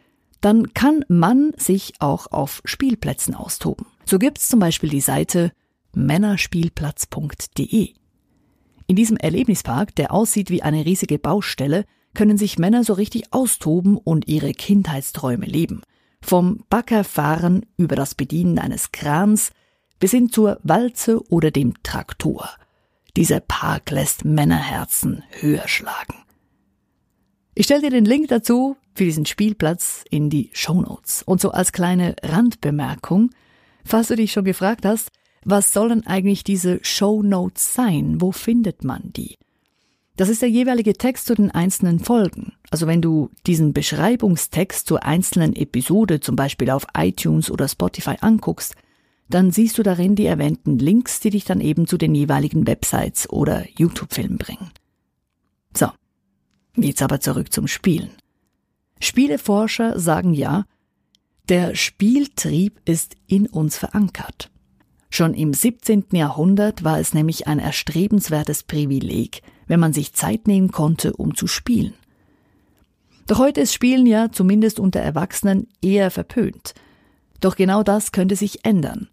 dann 0.42 0.74
kann 0.74 1.06
man 1.08 1.54
sich 1.56 1.94
auch 2.00 2.28
auf 2.32 2.62
Spielplätzen 2.66 3.36
austoben. 3.36 3.86
So 4.06 4.20
gibt's 4.20 4.50
zum 4.50 4.60
Beispiel 4.60 4.90
die 4.90 5.02
Seite 5.02 5.52
männerspielplatz.de. 5.94 7.94
In 8.88 8.96
diesem 8.96 9.18
Erlebnispark, 9.18 9.96
der 9.96 10.12
aussieht 10.12 10.50
wie 10.50 10.64
eine 10.64 10.86
riesige 10.86 11.20
Baustelle, 11.20 11.86
können 12.14 12.38
sich 12.38 12.60
Männer 12.60 12.84
so 12.84 12.94
richtig 12.94 13.34
austoben 13.34 13.98
und 13.98 14.28
ihre 14.28 14.54
Kindheitsträume 14.54 15.46
leben. 15.46 15.82
Vom 16.22 16.64
Baggerfahren 16.70 17.66
über 17.78 17.96
das 17.96 18.16
Bedienen 18.16 18.60
eines 18.60 18.92
Krans 18.92 19.52
bis 20.00 20.12
hin 20.12 20.30
zur 20.30 20.60
Walze 20.64 21.22
oder 21.30 21.52
dem 21.52 21.82
Traktor. 21.84 22.50
Dieser 23.16 23.40
Park 23.40 23.92
lässt 23.92 24.26
Männerherzen 24.26 25.24
höher 25.40 25.68
schlagen. 25.68 26.16
Ich 27.54 27.66
stelle 27.66 27.82
dir 27.82 27.92
den 27.92 28.06
Link 28.06 28.30
dazu 28.30 28.78
für 28.96 29.04
diesen 29.04 29.26
Spielplatz 29.26 30.04
in 30.10 30.30
die 30.30 30.50
Shownotes. 30.54 31.24
Und 31.24 31.42
so 31.42 31.52
als 31.52 31.72
kleine 31.72 32.16
Randbemerkung, 32.24 33.32
falls 33.84 34.08
du 34.08 34.16
dich 34.16 34.32
schon 34.32 34.46
gefragt 34.46 34.86
hast, 34.86 35.10
was 35.44 35.74
sollen 35.74 36.06
eigentlich 36.06 36.44
diese 36.44 36.80
Shownotes 36.84 37.74
sein? 37.74 38.22
Wo 38.22 38.32
findet 38.32 38.84
man 38.84 39.12
die? 39.14 39.38
Das 40.22 40.30
ist 40.30 40.44
der 40.44 40.52
jeweilige 40.52 40.94
Text 40.94 41.26
zu 41.26 41.34
den 41.34 41.50
einzelnen 41.50 41.98
Folgen. 41.98 42.54
Also 42.70 42.86
wenn 42.86 43.02
du 43.02 43.32
diesen 43.48 43.74
Beschreibungstext 43.74 44.86
zur 44.86 45.04
einzelnen 45.04 45.56
Episode 45.56 46.20
zum 46.20 46.36
Beispiel 46.36 46.70
auf 46.70 46.86
iTunes 46.96 47.50
oder 47.50 47.68
Spotify 47.68 48.18
anguckst, 48.22 48.76
dann 49.30 49.50
siehst 49.50 49.80
du 49.80 49.82
darin 49.82 50.14
die 50.14 50.28
erwähnten 50.28 50.78
Links, 50.78 51.22
die 51.22 51.32
dich 51.32 51.46
dann 51.46 51.60
eben 51.60 51.88
zu 51.88 51.98
den 51.98 52.14
jeweiligen 52.14 52.68
Websites 52.68 53.32
oder 53.32 53.66
YouTube-Filmen 53.76 54.38
bringen. 54.38 54.70
So, 55.76 55.90
jetzt 56.76 57.02
aber 57.02 57.20
zurück 57.20 57.52
zum 57.52 57.66
Spielen. 57.66 58.12
Spieleforscher 59.00 60.00
sagen 60.00 60.36
ja, 60.36 60.66
der 61.50 61.74
Spieltrieb 61.74 62.80
ist 62.86 63.16
in 63.26 63.48
uns 63.48 63.76
verankert. 63.76 64.52
Schon 65.10 65.34
im 65.34 65.52
17. 65.52 66.06
Jahrhundert 66.12 66.84
war 66.84 67.00
es 67.00 67.16
nämlich 67.16 67.48
ein 67.48 67.58
erstrebenswertes 67.58 68.62
Privileg, 68.62 69.42
wenn 69.72 69.80
man 69.80 69.94
sich 69.94 70.12
Zeit 70.12 70.48
nehmen 70.48 70.70
konnte, 70.74 71.14
um 71.14 71.34
zu 71.34 71.48
spielen. 71.48 71.94
Doch 73.26 73.40
heute 73.40 73.62
ist 73.62 73.74
Spielen 73.74 74.06
ja 74.06 74.30
zumindest 74.30 74.82
unter 74.82 75.00
Erwachsenen 75.00 75.70
eher 75.82 76.12
verpönt. 76.12 76.74
Doch 77.40 77.56
genau 77.56 77.82
das 77.82 78.12
könnte 78.12 78.36
sich 78.36 78.66
ändern. 78.66 79.08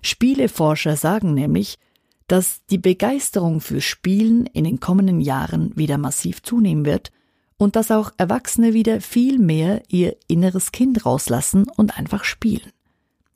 Spieleforscher 0.00 0.94
sagen 0.94 1.34
nämlich, 1.34 1.80
dass 2.28 2.64
die 2.66 2.78
Begeisterung 2.78 3.60
für 3.60 3.80
Spielen 3.80 4.46
in 4.46 4.62
den 4.62 4.78
kommenden 4.78 5.20
Jahren 5.20 5.76
wieder 5.76 5.98
massiv 5.98 6.44
zunehmen 6.44 6.84
wird 6.84 7.10
und 7.56 7.74
dass 7.74 7.90
auch 7.90 8.12
Erwachsene 8.18 8.74
wieder 8.74 9.00
viel 9.00 9.40
mehr 9.40 9.82
ihr 9.88 10.16
inneres 10.28 10.70
Kind 10.70 11.04
rauslassen 11.06 11.66
und 11.76 11.98
einfach 11.98 12.22
spielen. 12.22 12.70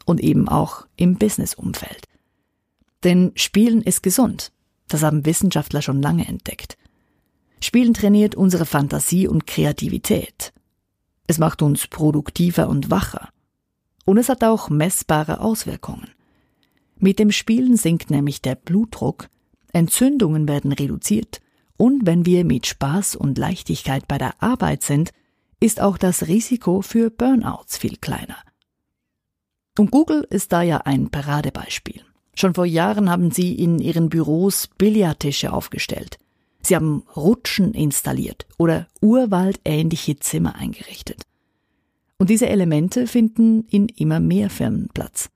Und 0.04 0.20
eben 0.20 0.48
auch 0.48 0.86
im 0.94 1.16
Businessumfeld. 1.16 2.06
Denn 3.02 3.32
Spielen 3.34 3.82
ist 3.82 4.04
gesund. 4.04 4.52
Das 4.92 5.02
haben 5.02 5.24
Wissenschaftler 5.24 5.80
schon 5.80 6.02
lange 6.02 6.28
entdeckt. 6.28 6.76
Spielen 7.62 7.94
trainiert 7.94 8.34
unsere 8.34 8.66
Fantasie 8.66 9.26
und 9.26 9.46
Kreativität. 9.46 10.52
Es 11.26 11.38
macht 11.38 11.62
uns 11.62 11.86
produktiver 11.86 12.68
und 12.68 12.90
wacher. 12.90 13.30
Und 14.04 14.18
es 14.18 14.28
hat 14.28 14.44
auch 14.44 14.68
messbare 14.68 15.40
Auswirkungen. 15.40 16.10
Mit 16.98 17.18
dem 17.18 17.32
Spielen 17.32 17.78
sinkt 17.78 18.10
nämlich 18.10 18.42
der 18.42 18.54
Blutdruck, 18.54 19.30
Entzündungen 19.72 20.46
werden 20.46 20.72
reduziert 20.72 21.40
und 21.78 22.04
wenn 22.04 22.26
wir 22.26 22.44
mit 22.44 22.66
Spaß 22.66 23.16
und 23.16 23.38
Leichtigkeit 23.38 24.06
bei 24.06 24.18
der 24.18 24.42
Arbeit 24.42 24.82
sind, 24.82 25.10
ist 25.58 25.80
auch 25.80 25.96
das 25.96 26.26
Risiko 26.26 26.82
für 26.82 27.08
Burnouts 27.08 27.78
viel 27.78 27.96
kleiner. 27.96 28.36
Und 29.78 29.90
Google 29.90 30.26
ist 30.28 30.52
da 30.52 30.60
ja 30.60 30.82
ein 30.82 31.08
Paradebeispiel. 31.08 32.04
Schon 32.34 32.54
vor 32.54 32.66
Jahren 32.66 33.10
haben 33.10 33.30
sie 33.30 33.54
in 33.54 33.78
ihren 33.78 34.08
Büros 34.08 34.68
Billardtische 34.78 35.52
aufgestellt. 35.52 36.18
Sie 36.62 36.76
haben 36.76 37.02
Rutschen 37.16 37.74
installiert 37.74 38.46
oder 38.56 38.86
urwaldähnliche 39.00 40.16
Zimmer 40.16 40.54
eingerichtet. 40.54 41.22
Und 42.18 42.30
diese 42.30 42.48
Elemente 42.48 43.06
finden 43.06 43.66
in 43.68 43.88
immer 43.88 44.20
mehr 44.20 44.48
Firmen 44.48 44.88
Platz. 44.94 45.28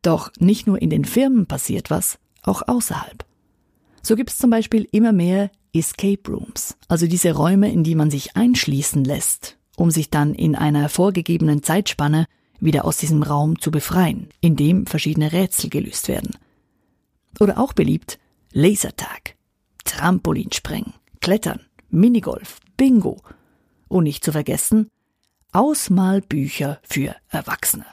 Doch 0.00 0.30
nicht 0.38 0.66
nur 0.66 0.80
in 0.80 0.90
den 0.90 1.04
Firmen 1.04 1.46
passiert 1.46 1.90
was, 1.90 2.18
auch 2.42 2.62
außerhalb. 2.66 3.24
So 4.02 4.16
gibt 4.16 4.30
es 4.30 4.38
zum 4.38 4.50
Beispiel 4.50 4.88
immer 4.90 5.12
mehr 5.12 5.50
Escape 5.74 6.30
Rooms, 6.30 6.76
also 6.88 7.06
diese 7.06 7.32
Räume, 7.32 7.72
in 7.72 7.84
die 7.84 7.94
man 7.94 8.10
sich 8.10 8.36
einschließen 8.36 9.04
lässt, 9.04 9.58
um 9.76 9.90
sich 9.90 10.08
dann 10.08 10.34
in 10.34 10.54
einer 10.54 10.88
vorgegebenen 10.88 11.62
Zeitspanne 11.62 12.26
wieder 12.64 12.84
aus 12.84 12.96
diesem 12.96 13.22
Raum 13.22 13.58
zu 13.58 13.70
befreien, 13.70 14.28
in 14.40 14.56
dem 14.56 14.86
verschiedene 14.86 15.32
Rätsel 15.32 15.70
gelöst 15.70 16.08
werden. 16.08 16.36
Oder 17.38 17.58
auch 17.58 17.72
beliebt 17.72 18.18
Lasertag, 18.52 19.36
Trampolinspringen, 19.84 20.94
Klettern, 21.20 21.60
Minigolf, 21.90 22.60
Bingo 22.76 23.20
und 23.88 24.04
nicht 24.04 24.24
zu 24.24 24.32
vergessen 24.32 24.88
Ausmalbücher 25.52 26.80
für 26.82 27.14
Erwachsene. 27.28 27.86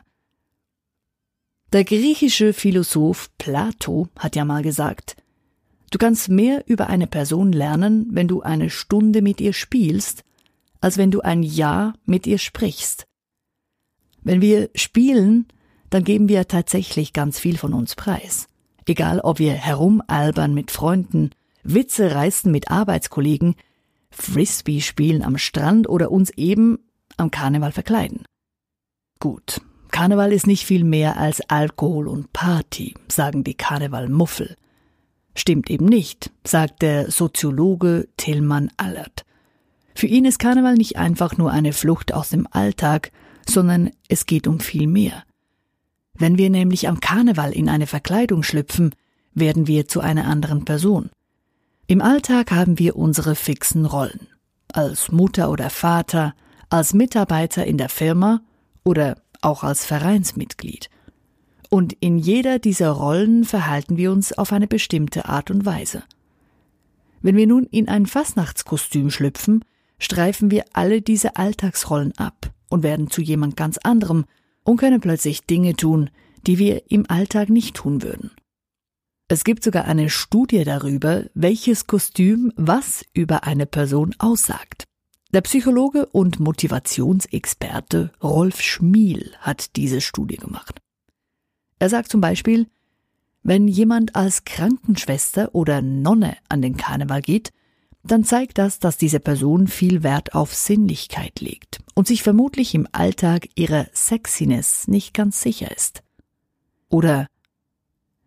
Der 1.73 1.83
griechische 1.83 2.53
Philosoph 2.53 3.29
Plato 3.37 4.07
hat 4.17 4.35
ja 4.35 4.45
mal 4.45 4.63
gesagt, 4.63 5.15
Du 5.91 5.97
kannst 5.97 6.29
mehr 6.29 6.63
über 6.67 6.87
eine 6.87 7.05
Person 7.05 7.51
lernen, 7.51 8.07
wenn 8.11 8.29
du 8.29 8.41
eine 8.41 8.69
Stunde 8.69 9.21
mit 9.21 9.41
ihr 9.41 9.51
spielst, 9.51 10.23
als 10.79 10.97
wenn 10.97 11.11
du 11.11 11.19
ein 11.19 11.43
Jahr 11.43 11.93
mit 12.05 12.25
ihr 12.25 12.37
sprichst. 12.37 13.05
Wenn 14.23 14.41
wir 14.41 14.69
spielen, 14.75 15.47
dann 15.89 16.03
geben 16.03 16.29
wir 16.29 16.47
tatsächlich 16.47 17.13
ganz 17.13 17.39
viel 17.39 17.57
von 17.57 17.73
uns 17.73 17.95
preis. 17.95 18.47
Egal 18.85 19.19
ob 19.19 19.39
wir 19.39 19.53
herumalbern 19.53 20.53
mit 20.53 20.71
Freunden, 20.71 21.31
Witze 21.63 22.15
reißen 22.15 22.51
mit 22.51 22.71
Arbeitskollegen, 22.71 23.55
Frisbee 24.09 24.81
spielen 24.81 25.23
am 25.23 25.37
Strand 25.37 25.87
oder 25.87 26.11
uns 26.11 26.29
eben 26.31 26.79
am 27.17 27.31
Karneval 27.31 27.71
verkleiden. 27.71 28.23
Gut, 29.19 29.61
Karneval 29.91 30.33
ist 30.33 30.47
nicht 30.47 30.65
viel 30.65 30.83
mehr 30.83 31.17
als 31.17 31.41
Alkohol 31.49 32.07
und 32.07 32.33
Party, 32.33 32.95
sagen 33.07 33.43
die 33.43 33.53
Karnevalmuffel. 33.53 34.55
Stimmt 35.35 35.69
eben 35.69 35.85
nicht, 35.85 36.31
sagt 36.45 36.81
der 36.81 37.11
Soziologe 37.11 38.07
Tillmann 38.17 38.71
Allert. 38.77 39.23
Für 39.95 40.07
ihn 40.07 40.25
ist 40.25 40.39
Karneval 40.39 40.75
nicht 40.75 40.97
einfach 40.97 41.37
nur 41.37 41.51
eine 41.51 41.73
Flucht 41.73 42.13
aus 42.13 42.29
dem 42.29 42.47
Alltag, 42.49 43.11
sondern 43.47 43.91
es 44.07 44.25
geht 44.25 44.47
um 44.47 44.59
viel 44.59 44.87
mehr. 44.87 45.23
Wenn 46.13 46.37
wir 46.37 46.49
nämlich 46.49 46.87
am 46.87 46.99
Karneval 46.99 47.51
in 47.51 47.69
eine 47.69 47.87
Verkleidung 47.87 48.43
schlüpfen, 48.43 48.93
werden 49.33 49.67
wir 49.67 49.87
zu 49.87 50.01
einer 50.01 50.25
anderen 50.25 50.65
Person. 50.65 51.09
Im 51.87 52.01
Alltag 52.01 52.51
haben 52.51 52.79
wir 52.79 52.95
unsere 52.95 53.35
fixen 53.35 53.85
Rollen. 53.85 54.27
Als 54.71 55.11
Mutter 55.11 55.49
oder 55.49 55.69
Vater, 55.69 56.33
als 56.69 56.93
Mitarbeiter 56.93 57.65
in 57.65 57.77
der 57.77 57.89
Firma 57.89 58.41
oder 58.83 59.21
auch 59.41 59.63
als 59.63 59.85
Vereinsmitglied. 59.85 60.89
Und 61.69 61.93
in 61.93 62.17
jeder 62.17 62.59
dieser 62.59 62.91
Rollen 62.91 63.43
verhalten 63.43 63.97
wir 63.97 64.11
uns 64.11 64.33
auf 64.33 64.53
eine 64.53 64.67
bestimmte 64.67 65.25
Art 65.25 65.49
und 65.51 65.65
Weise. 65.65 66.03
Wenn 67.21 67.35
wir 67.35 67.47
nun 67.47 67.65
in 67.65 67.87
ein 67.87 68.05
Fastnachtskostüm 68.05 69.09
schlüpfen, 69.09 69.63
streifen 69.99 70.51
wir 70.51 70.65
alle 70.73 71.01
diese 71.01 71.35
Alltagsrollen 71.37 72.17
ab 72.17 72.51
und 72.71 72.83
werden 72.83 73.09
zu 73.09 73.21
jemand 73.21 73.55
ganz 73.55 73.77
anderem 73.77 74.25
und 74.63 74.77
können 74.77 75.01
plötzlich 75.01 75.45
Dinge 75.45 75.75
tun, 75.75 76.09
die 76.47 76.57
wir 76.57 76.89
im 76.91 77.09
Alltag 77.09 77.49
nicht 77.49 77.75
tun 77.75 78.01
würden. 78.01 78.31
Es 79.27 79.43
gibt 79.43 79.63
sogar 79.63 79.85
eine 79.85 80.09
Studie 80.09 80.63
darüber, 80.63 81.25
welches 81.33 81.87
Kostüm 81.87 82.51
was 82.55 83.05
über 83.13 83.45
eine 83.45 83.65
Person 83.65 84.13
aussagt. 84.19 84.85
Der 85.33 85.41
Psychologe 85.41 86.05
und 86.07 86.41
Motivationsexperte 86.41 88.11
Rolf 88.21 88.59
Schmiel 88.59 89.31
hat 89.39 89.77
diese 89.77 90.01
Studie 90.01 90.35
gemacht. 90.35 90.81
Er 91.79 91.89
sagt 91.89 92.11
zum 92.11 92.19
Beispiel, 92.19 92.67
Wenn 93.41 93.69
jemand 93.69 94.15
als 94.15 94.43
Krankenschwester 94.43 95.55
oder 95.55 95.81
Nonne 95.81 96.35
an 96.49 96.61
den 96.61 96.75
Karneval 96.75 97.21
geht, 97.21 97.51
dann 98.03 98.23
zeigt 98.23 98.57
das, 98.57 98.79
dass 98.79 98.97
diese 98.97 99.19
Person 99.19 99.67
viel 99.67 100.03
Wert 100.03 100.33
auf 100.33 100.53
Sinnlichkeit 100.53 101.39
legt 101.39 101.79
und 101.93 102.07
sich 102.07 102.23
vermutlich 102.23 102.73
im 102.73 102.87
Alltag 102.91 103.47
ihrer 103.55 103.87
Sexiness 103.93 104.87
nicht 104.87 105.13
ganz 105.13 105.41
sicher 105.41 105.69
ist. 105.75 106.01
Oder 106.89 107.27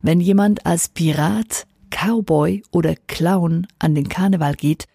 wenn 0.01 0.21
jemand 0.21 0.67
als 0.67 0.89
Pirat, 0.89 1.67
Cowboy 1.91 2.63
oder 2.71 2.95
Clown 2.95 3.67
an 3.79 3.95
den 3.95 4.09
Karneval 4.09 4.55
geht, 4.55 4.87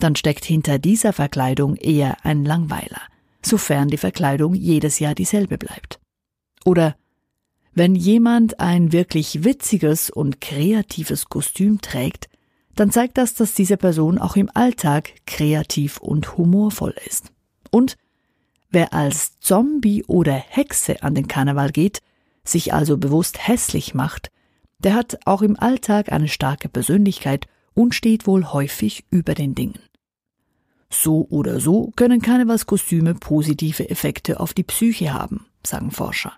dann 0.00 0.16
steckt 0.16 0.44
hinter 0.44 0.78
dieser 0.78 1.12
Verkleidung 1.12 1.76
eher 1.76 2.24
ein 2.24 2.44
Langweiler, 2.44 3.00
sofern 3.42 3.88
die 3.88 3.96
Verkleidung 3.96 4.54
jedes 4.54 4.98
Jahr 4.98 5.14
dieselbe 5.14 5.58
bleibt. 5.58 6.00
Oder 6.64 6.96
wenn 7.72 7.94
jemand 7.94 8.60
ein 8.60 8.92
wirklich 8.92 9.44
witziges 9.44 10.10
und 10.10 10.40
kreatives 10.40 11.28
Kostüm 11.28 11.80
trägt, 11.80 12.28
dann 12.74 12.90
zeigt 12.90 13.18
das, 13.18 13.34
dass 13.34 13.54
diese 13.54 13.76
Person 13.76 14.18
auch 14.18 14.36
im 14.36 14.50
Alltag 14.52 15.12
kreativ 15.26 15.98
und 15.98 16.36
humorvoll 16.36 16.94
ist. 17.06 17.32
Und 17.70 17.96
wer 18.70 18.92
als 18.92 19.38
Zombie 19.40 20.04
oder 20.04 20.32
Hexe 20.34 21.02
an 21.02 21.14
den 21.14 21.28
Karneval 21.28 21.70
geht, 21.70 22.00
sich 22.42 22.74
also 22.74 22.98
bewusst 22.98 23.46
hässlich 23.46 23.94
macht, 23.94 24.30
der 24.78 24.94
hat 24.94 25.18
auch 25.24 25.42
im 25.42 25.58
Alltag 25.58 26.12
eine 26.12 26.28
starke 26.28 26.68
Persönlichkeit 26.68 27.46
und 27.74 27.94
steht 27.94 28.26
wohl 28.26 28.52
häufig 28.52 29.04
über 29.10 29.34
den 29.34 29.54
Dingen. 29.54 29.78
So 30.90 31.26
oder 31.30 31.58
so 31.60 31.92
können 31.96 32.22
Karnevalskostüme 32.22 33.14
positive 33.14 33.88
Effekte 33.88 34.40
auf 34.40 34.52
die 34.52 34.62
Psyche 34.62 35.12
haben, 35.12 35.46
sagen 35.64 35.90
Forscher. 35.90 36.32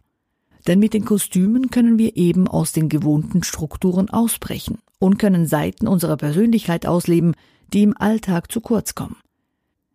Denn 0.66 0.78
mit 0.78 0.94
den 0.94 1.04
Kostümen 1.04 1.70
können 1.70 1.98
wir 1.98 2.16
eben 2.16 2.48
aus 2.48 2.72
den 2.72 2.88
gewohnten 2.88 3.42
Strukturen 3.42 4.08
ausbrechen 4.08 4.78
und 4.98 5.18
können 5.18 5.46
Seiten 5.46 5.86
unserer 5.88 6.16
Persönlichkeit 6.16 6.86
ausleben, 6.86 7.34
die 7.72 7.82
im 7.82 7.96
Alltag 7.96 8.50
zu 8.50 8.60
kurz 8.60 8.94
kommen. 8.94 9.16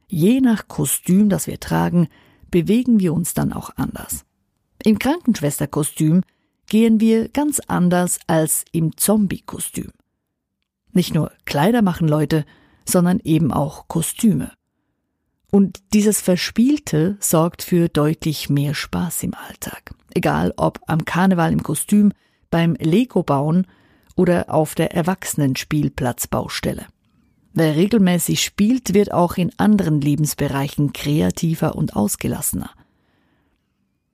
Je 0.07 0.41
nach 0.41 0.67
Kostüm, 0.67 1.29
das 1.29 1.47
wir 1.47 1.59
tragen, 1.59 2.07
bewegen 2.49 2.99
wir 2.99 3.13
uns 3.13 3.33
dann 3.33 3.53
auch 3.53 3.71
anders. 3.77 4.25
Im 4.83 4.99
Krankenschwesterkostüm 4.99 6.21
gehen 6.67 6.99
wir 6.99 7.29
ganz 7.29 7.59
anders 7.67 8.19
als 8.27 8.65
im 8.71 8.97
Zombie-Kostüm. 8.97 9.91
Nicht 10.93 11.13
nur 11.13 11.31
Kleider 11.45 11.81
machen 11.81 12.07
Leute, 12.07 12.45
sondern 12.85 13.19
eben 13.23 13.53
auch 13.53 13.87
Kostüme. 13.87 14.51
Und 15.51 15.79
dieses 15.93 16.21
Verspielte 16.21 17.17
sorgt 17.19 17.61
für 17.61 17.89
deutlich 17.89 18.49
mehr 18.49 18.73
Spaß 18.73 19.23
im 19.23 19.33
Alltag. 19.33 19.93
Egal 20.13 20.53
ob 20.57 20.79
am 20.87 21.05
Karneval 21.05 21.51
im 21.51 21.63
Kostüm, 21.63 22.13
beim 22.49 22.73
Lego 22.75 23.23
bauen 23.23 23.67
oder 24.15 24.53
auf 24.53 24.75
der 24.75 24.93
Erwachsenenspielplatzbaustelle. 24.93 26.87
Wer 27.53 27.75
regelmäßig 27.75 28.43
spielt, 28.43 28.93
wird 28.93 29.11
auch 29.11 29.35
in 29.35 29.51
anderen 29.57 29.99
Lebensbereichen 29.99 30.93
kreativer 30.93 31.75
und 31.75 31.95
ausgelassener. 31.95 32.71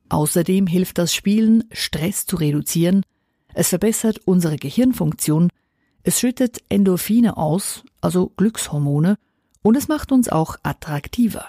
Außerdem 0.10 0.68
hilft 0.68 0.98
das 0.98 1.14
Spielen, 1.14 1.66
Stress 1.72 2.26
zu 2.26 2.38
reduzieren, 2.38 3.04
es 3.54 3.70
verbessert 3.70 4.22
unsere 4.26 4.58
Gehirnfunktion, 4.58 5.50
es 6.04 6.20
schüttet 6.20 6.60
Endorphine 6.70 7.38
aus, 7.38 7.84
also 8.02 8.32
Glückshormone, 8.38 9.18
und 9.62 9.76
es 9.76 9.88
macht 9.88 10.12
uns 10.12 10.30
auch 10.30 10.58
attraktiver. 10.64 11.48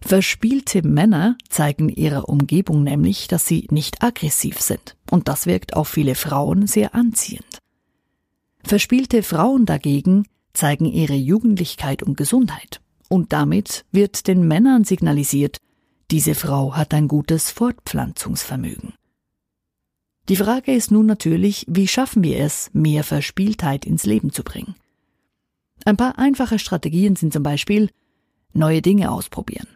Verspielte 0.00 0.86
Männer 0.86 1.36
zeigen 1.48 1.88
ihrer 1.88 2.28
Umgebung 2.28 2.82
nämlich, 2.82 3.28
dass 3.28 3.46
sie 3.46 3.66
nicht 3.70 4.02
aggressiv 4.02 4.60
sind, 4.60 4.96
und 5.10 5.28
das 5.28 5.46
wirkt 5.46 5.74
auf 5.74 5.88
viele 5.88 6.14
Frauen 6.14 6.66
sehr 6.66 6.94
anziehend. 6.94 7.58
Verspielte 8.62 9.22
Frauen 9.22 9.66
dagegen 9.66 10.26
zeigen 10.52 10.86
ihre 10.86 11.14
Jugendlichkeit 11.14 12.02
und 12.02 12.16
Gesundheit, 12.16 12.80
und 13.08 13.32
damit 13.32 13.84
wird 13.92 14.26
den 14.28 14.46
Männern 14.46 14.84
signalisiert, 14.84 15.58
diese 16.10 16.34
Frau 16.34 16.74
hat 16.74 16.94
ein 16.94 17.06
gutes 17.06 17.50
Fortpflanzungsvermögen. 17.50 18.94
Die 20.28 20.36
Frage 20.36 20.72
ist 20.72 20.90
nun 20.90 21.06
natürlich, 21.06 21.64
wie 21.68 21.88
schaffen 21.88 22.22
wir 22.22 22.38
es, 22.40 22.70
mehr 22.72 23.04
Verspieltheit 23.04 23.86
ins 23.86 24.04
Leben 24.04 24.30
zu 24.32 24.42
bringen? 24.42 24.74
Ein 25.84 25.96
paar 25.96 26.18
einfache 26.18 26.58
Strategien 26.58 27.16
sind 27.16 27.32
zum 27.32 27.42
Beispiel 27.42 27.88
neue 28.52 28.82
Dinge 28.82 29.10
ausprobieren, 29.10 29.68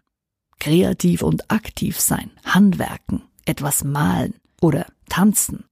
kreativ 0.63 1.23
und 1.23 1.51
aktiv 1.51 1.99
sein, 1.99 2.31
handwerken, 2.45 3.23
etwas 3.43 3.83
malen 3.83 4.35
oder 4.61 4.85
tanzen. 5.09 5.65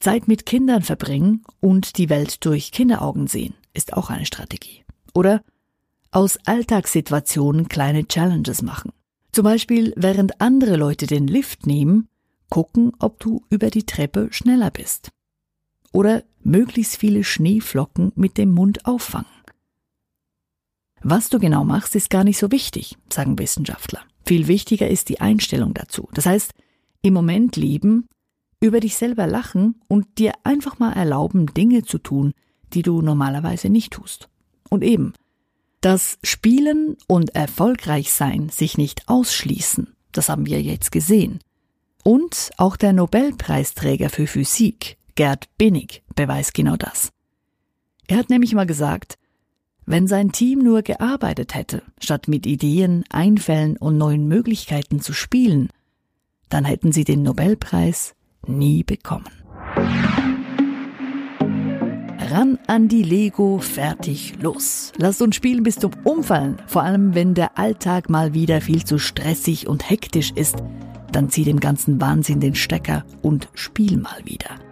Zeit 0.00 0.28
mit 0.28 0.44
Kindern 0.44 0.82
verbringen 0.82 1.42
und 1.60 1.96
die 1.96 2.10
Welt 2.10 2.44
durch 2.44 2.72
Kinderaugen 2.72 3.26
sehen 3.26 3.54
ist 3.72 3.94
auch 3.94 4.10
eine 4.10 4.26
Strategie. 4.26 4.84
Oder 5.14 5.42
aus 6.10 6.36
Alltagssituationen 6.44 7.68
kleine 7.68 8.06
Challenges 8.06 8.60
machen. 8.60 8.92
Zum 9.32 9.44
Beispiel, 9.44 9.94
während 9.96 10.42
andere 10.42 10.76
Leute 10.76 11.06
den 11.06 11.26
Lift 11.26 11.66
nehmen, 11.66 12.08
gucken, 12.50 12.92
ob 12.98 13.18
du 13.18 13.46
über 13.48 13.70
die 13.70 13.86
Treppe 13.86 14.28
schneller 14.30 14.70
bist. 14.70 15.08
Oder 15.90 16.22
möglichst 16.42 16.98
viele 16.98 17.24
Schneeflocken 17.24 18.12
mit 18.14 18.36
dem 18.36 18.52
Mund 18.52 18.84
auffangen. 18.84 19.35
Was 21.08 21.28
du 21.28 21.38
genau 21.38 21.62
machst, 21.62 21.94
ist 21.94 22.10
gar 22.10 22.24
nicht 22.24 22.36
so 22.36 22.50
wichtig, 22.50 22.96
sagen 23.12 23.38
Wissenschaftler. 23.38 24.00
Viel 24.24 24.48
wichtiger 24.48 24.88
ist 24.88 25.08
die 25.08 25.20
Einstellung 25.20 25.72
dazu. 25.72 26.08
Das 26.14 26.26
heißt, 26.26 26.52
im 27.00 27.14
Moment 27.14 27.54
leben, 27.54 28.08
über 28.58 28.80
dich 28.80 28.96
selber 28.96 29.28
lachen 29.28 29.80
und 29.86 30.18
dir 30.18 30.32
einfach 30.42 30.80
mal 30.80 30.94
erlauben, 30.94 31.46
Dinge 31.46 31.84
zu 31.84 31.98
tun, 31.98 32.32
die 32.72 32.82
du 32.82 33.02
normalerweise 33.02 33.68
nicht 33.68 33.92
tust. 33.92 34.28
Und 34.68 34.82
eben, 34.82 35.12
dass 35.80 36.18
Spielen 36.24 36.96
und 37.06 37.36
erfolgreich 37.36 38.10
sein 38.10 38.48
sich 38.48 38.76
nicht 38.76 39.08
ausschließen, 39.08 39.94
das 40.10 40.28
haben 40.28 40.44
wir 40.46 40.60
jetzt 40.60 40.90
gesehen. 40.90 41.38
Und 42.02 42.50
auch 42.56 42.74
der 42.74 42.92
Nobelpreisträger 42.92 44.10
für 44.10 44.26
Physik, 44.26 44.98
Gerd 45.14 45.46
Binnig, 45.56 46.02
beweist 46.16 46.52
genau 46.52 46.74
das. 46.74 47.12
Er 48.08 48.16
hat 48.16 48.28
nämlich 48.28 48.54
mal 48.54 48.66
gesagt, 48.66 49.18
wenn 49.86 50.08
sein 50.08 50.32
Team 50.32 50.58
nur 50.58 50.82
gearbeitet 50.82 51.54
hätte, 51.54 51.82
statt 52.00 52.28
mit 52.28 52.44
Ideen, 52.44 53.04
Einfällen 53.08 53.76
und 53.76 53.96
neuen 53.96 54.26
Möglichkeiten 54.26 55.00
zu 55.00 55.12
spielen, 55.12 55.70
dann 56.48 56.64
hätten 56.64 56.92
sie 56.92 57.04
den 57.04 57.22
Nobelpreis 57.22 58.14
nie 58.46 58.82
bekommen. 58.82 59.30
Ran 62.28 62.58
an 62.66 62.88
die 62.88 63.04
Lego, 63.04 63.58
fertig, 63.58 64.34
los. 64.42 64.92
Lasst 64.98 65.22
uns 65.22 65.36
spielen 65.36 65.62
bis 65.62 65.76
zum 65.76 65.92
Umfallen, 66.02 66.56
vor 66.66 66.82
allem 66.82 67.14
wenn 67.14 67.34
der 67.34 67.56
Alltag 67.56 68.10
mal 68.10 68.34
wieder 68.34 68.60
viel 68.60 68.84
zu 68.84 68.98
stressig 68.98 69.68
und 69.68 69.88
hektisch 69.88 70.32
ist. 70.32 70.56
Dann 71.12 71.30
zieh 71.30 71.44
dem 71.44 71.60
ganzen 71.60 72.00
Wahnsinn 72.00 72.40
den 72.40 72.56
Stecker 72.56 73.04
und 73.22 73.48
spiel 73.54 73.96
mal 73.96 74.20
wieder. 74.24 74.65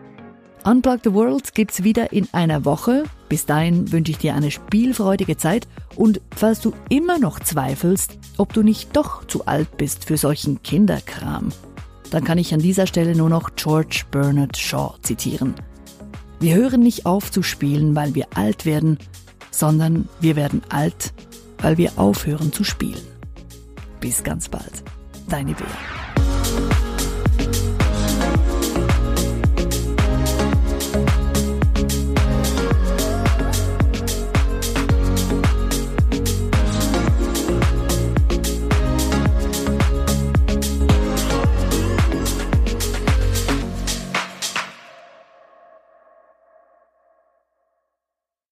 Unplug 0.65 1.01
the 1.05 1.13
World 1.13 1.55
gibt's 1.55 1.85
wieder 1.85 2.13
in 2.13 2.27
einer 2.33 2.65
Woche. 2.65 3.05
Bis 3.29 3.45
dahin 3.45 3.93
wünsche 3.93 4.13
ich 4.13 4.19
dir 4.19 4.35
eine 4.35 4.51
spielfreudige 4.51 5.37
Zeit 5.37 5.69
und 5.95 6.23
falls 6.35 6.61
du 6.61 6.73
immer 6.89 7.19
noch 7.19 7.39
zweifelst, 7.39 8.19
ob 8.39 8.55
du 8.55 8.63
nicht 8.63 8.97
doch 8.97 9.27
zu 9.27 9.45
alt 9.45 9.77
bist 9.77 10.07
für 10.07 10.17
solchen 10.17 10.63
Kinderkram, 10.63 11.51
dann 12.11 12.25
kann 12.25 12.39
ich 12.39 12.55
an 12.55 12.61
dieser 12.61 12.87
Stelle 12.87 13.15
nur 13.15 13.29
noch 13.29 13.57
George 13.57 14.05
Bernard 14.11 14.57
Shaw 14.57 14.95
zitieren. 15.03 15.55
Wir 16.41 16.55
hören 16.55 16.81
nicht 16.81 17.05
auf 17.05 17.31
zu 17.31 17.43
spielen, 17.43 17.95
weil 17.95 18.15
wir 18.15 18.29
alt 18.35 18.65
werden, 18.65 18.99
sondern 19.51 20.09
wir 20.21 20.35
werden 20.35 20.63
alt, 20.71 21.13
weil 21.59 21.77
wir 21.77 21.93
aufhören 21.97 22.55
zu 22.55 22.65
spielen. 22.65 23.03
Bis 24.01 24.25
ganz 24.25 24.49
bald. 24.49 24.83
Deine 25.29 25.53
Bea. 25.53 25.94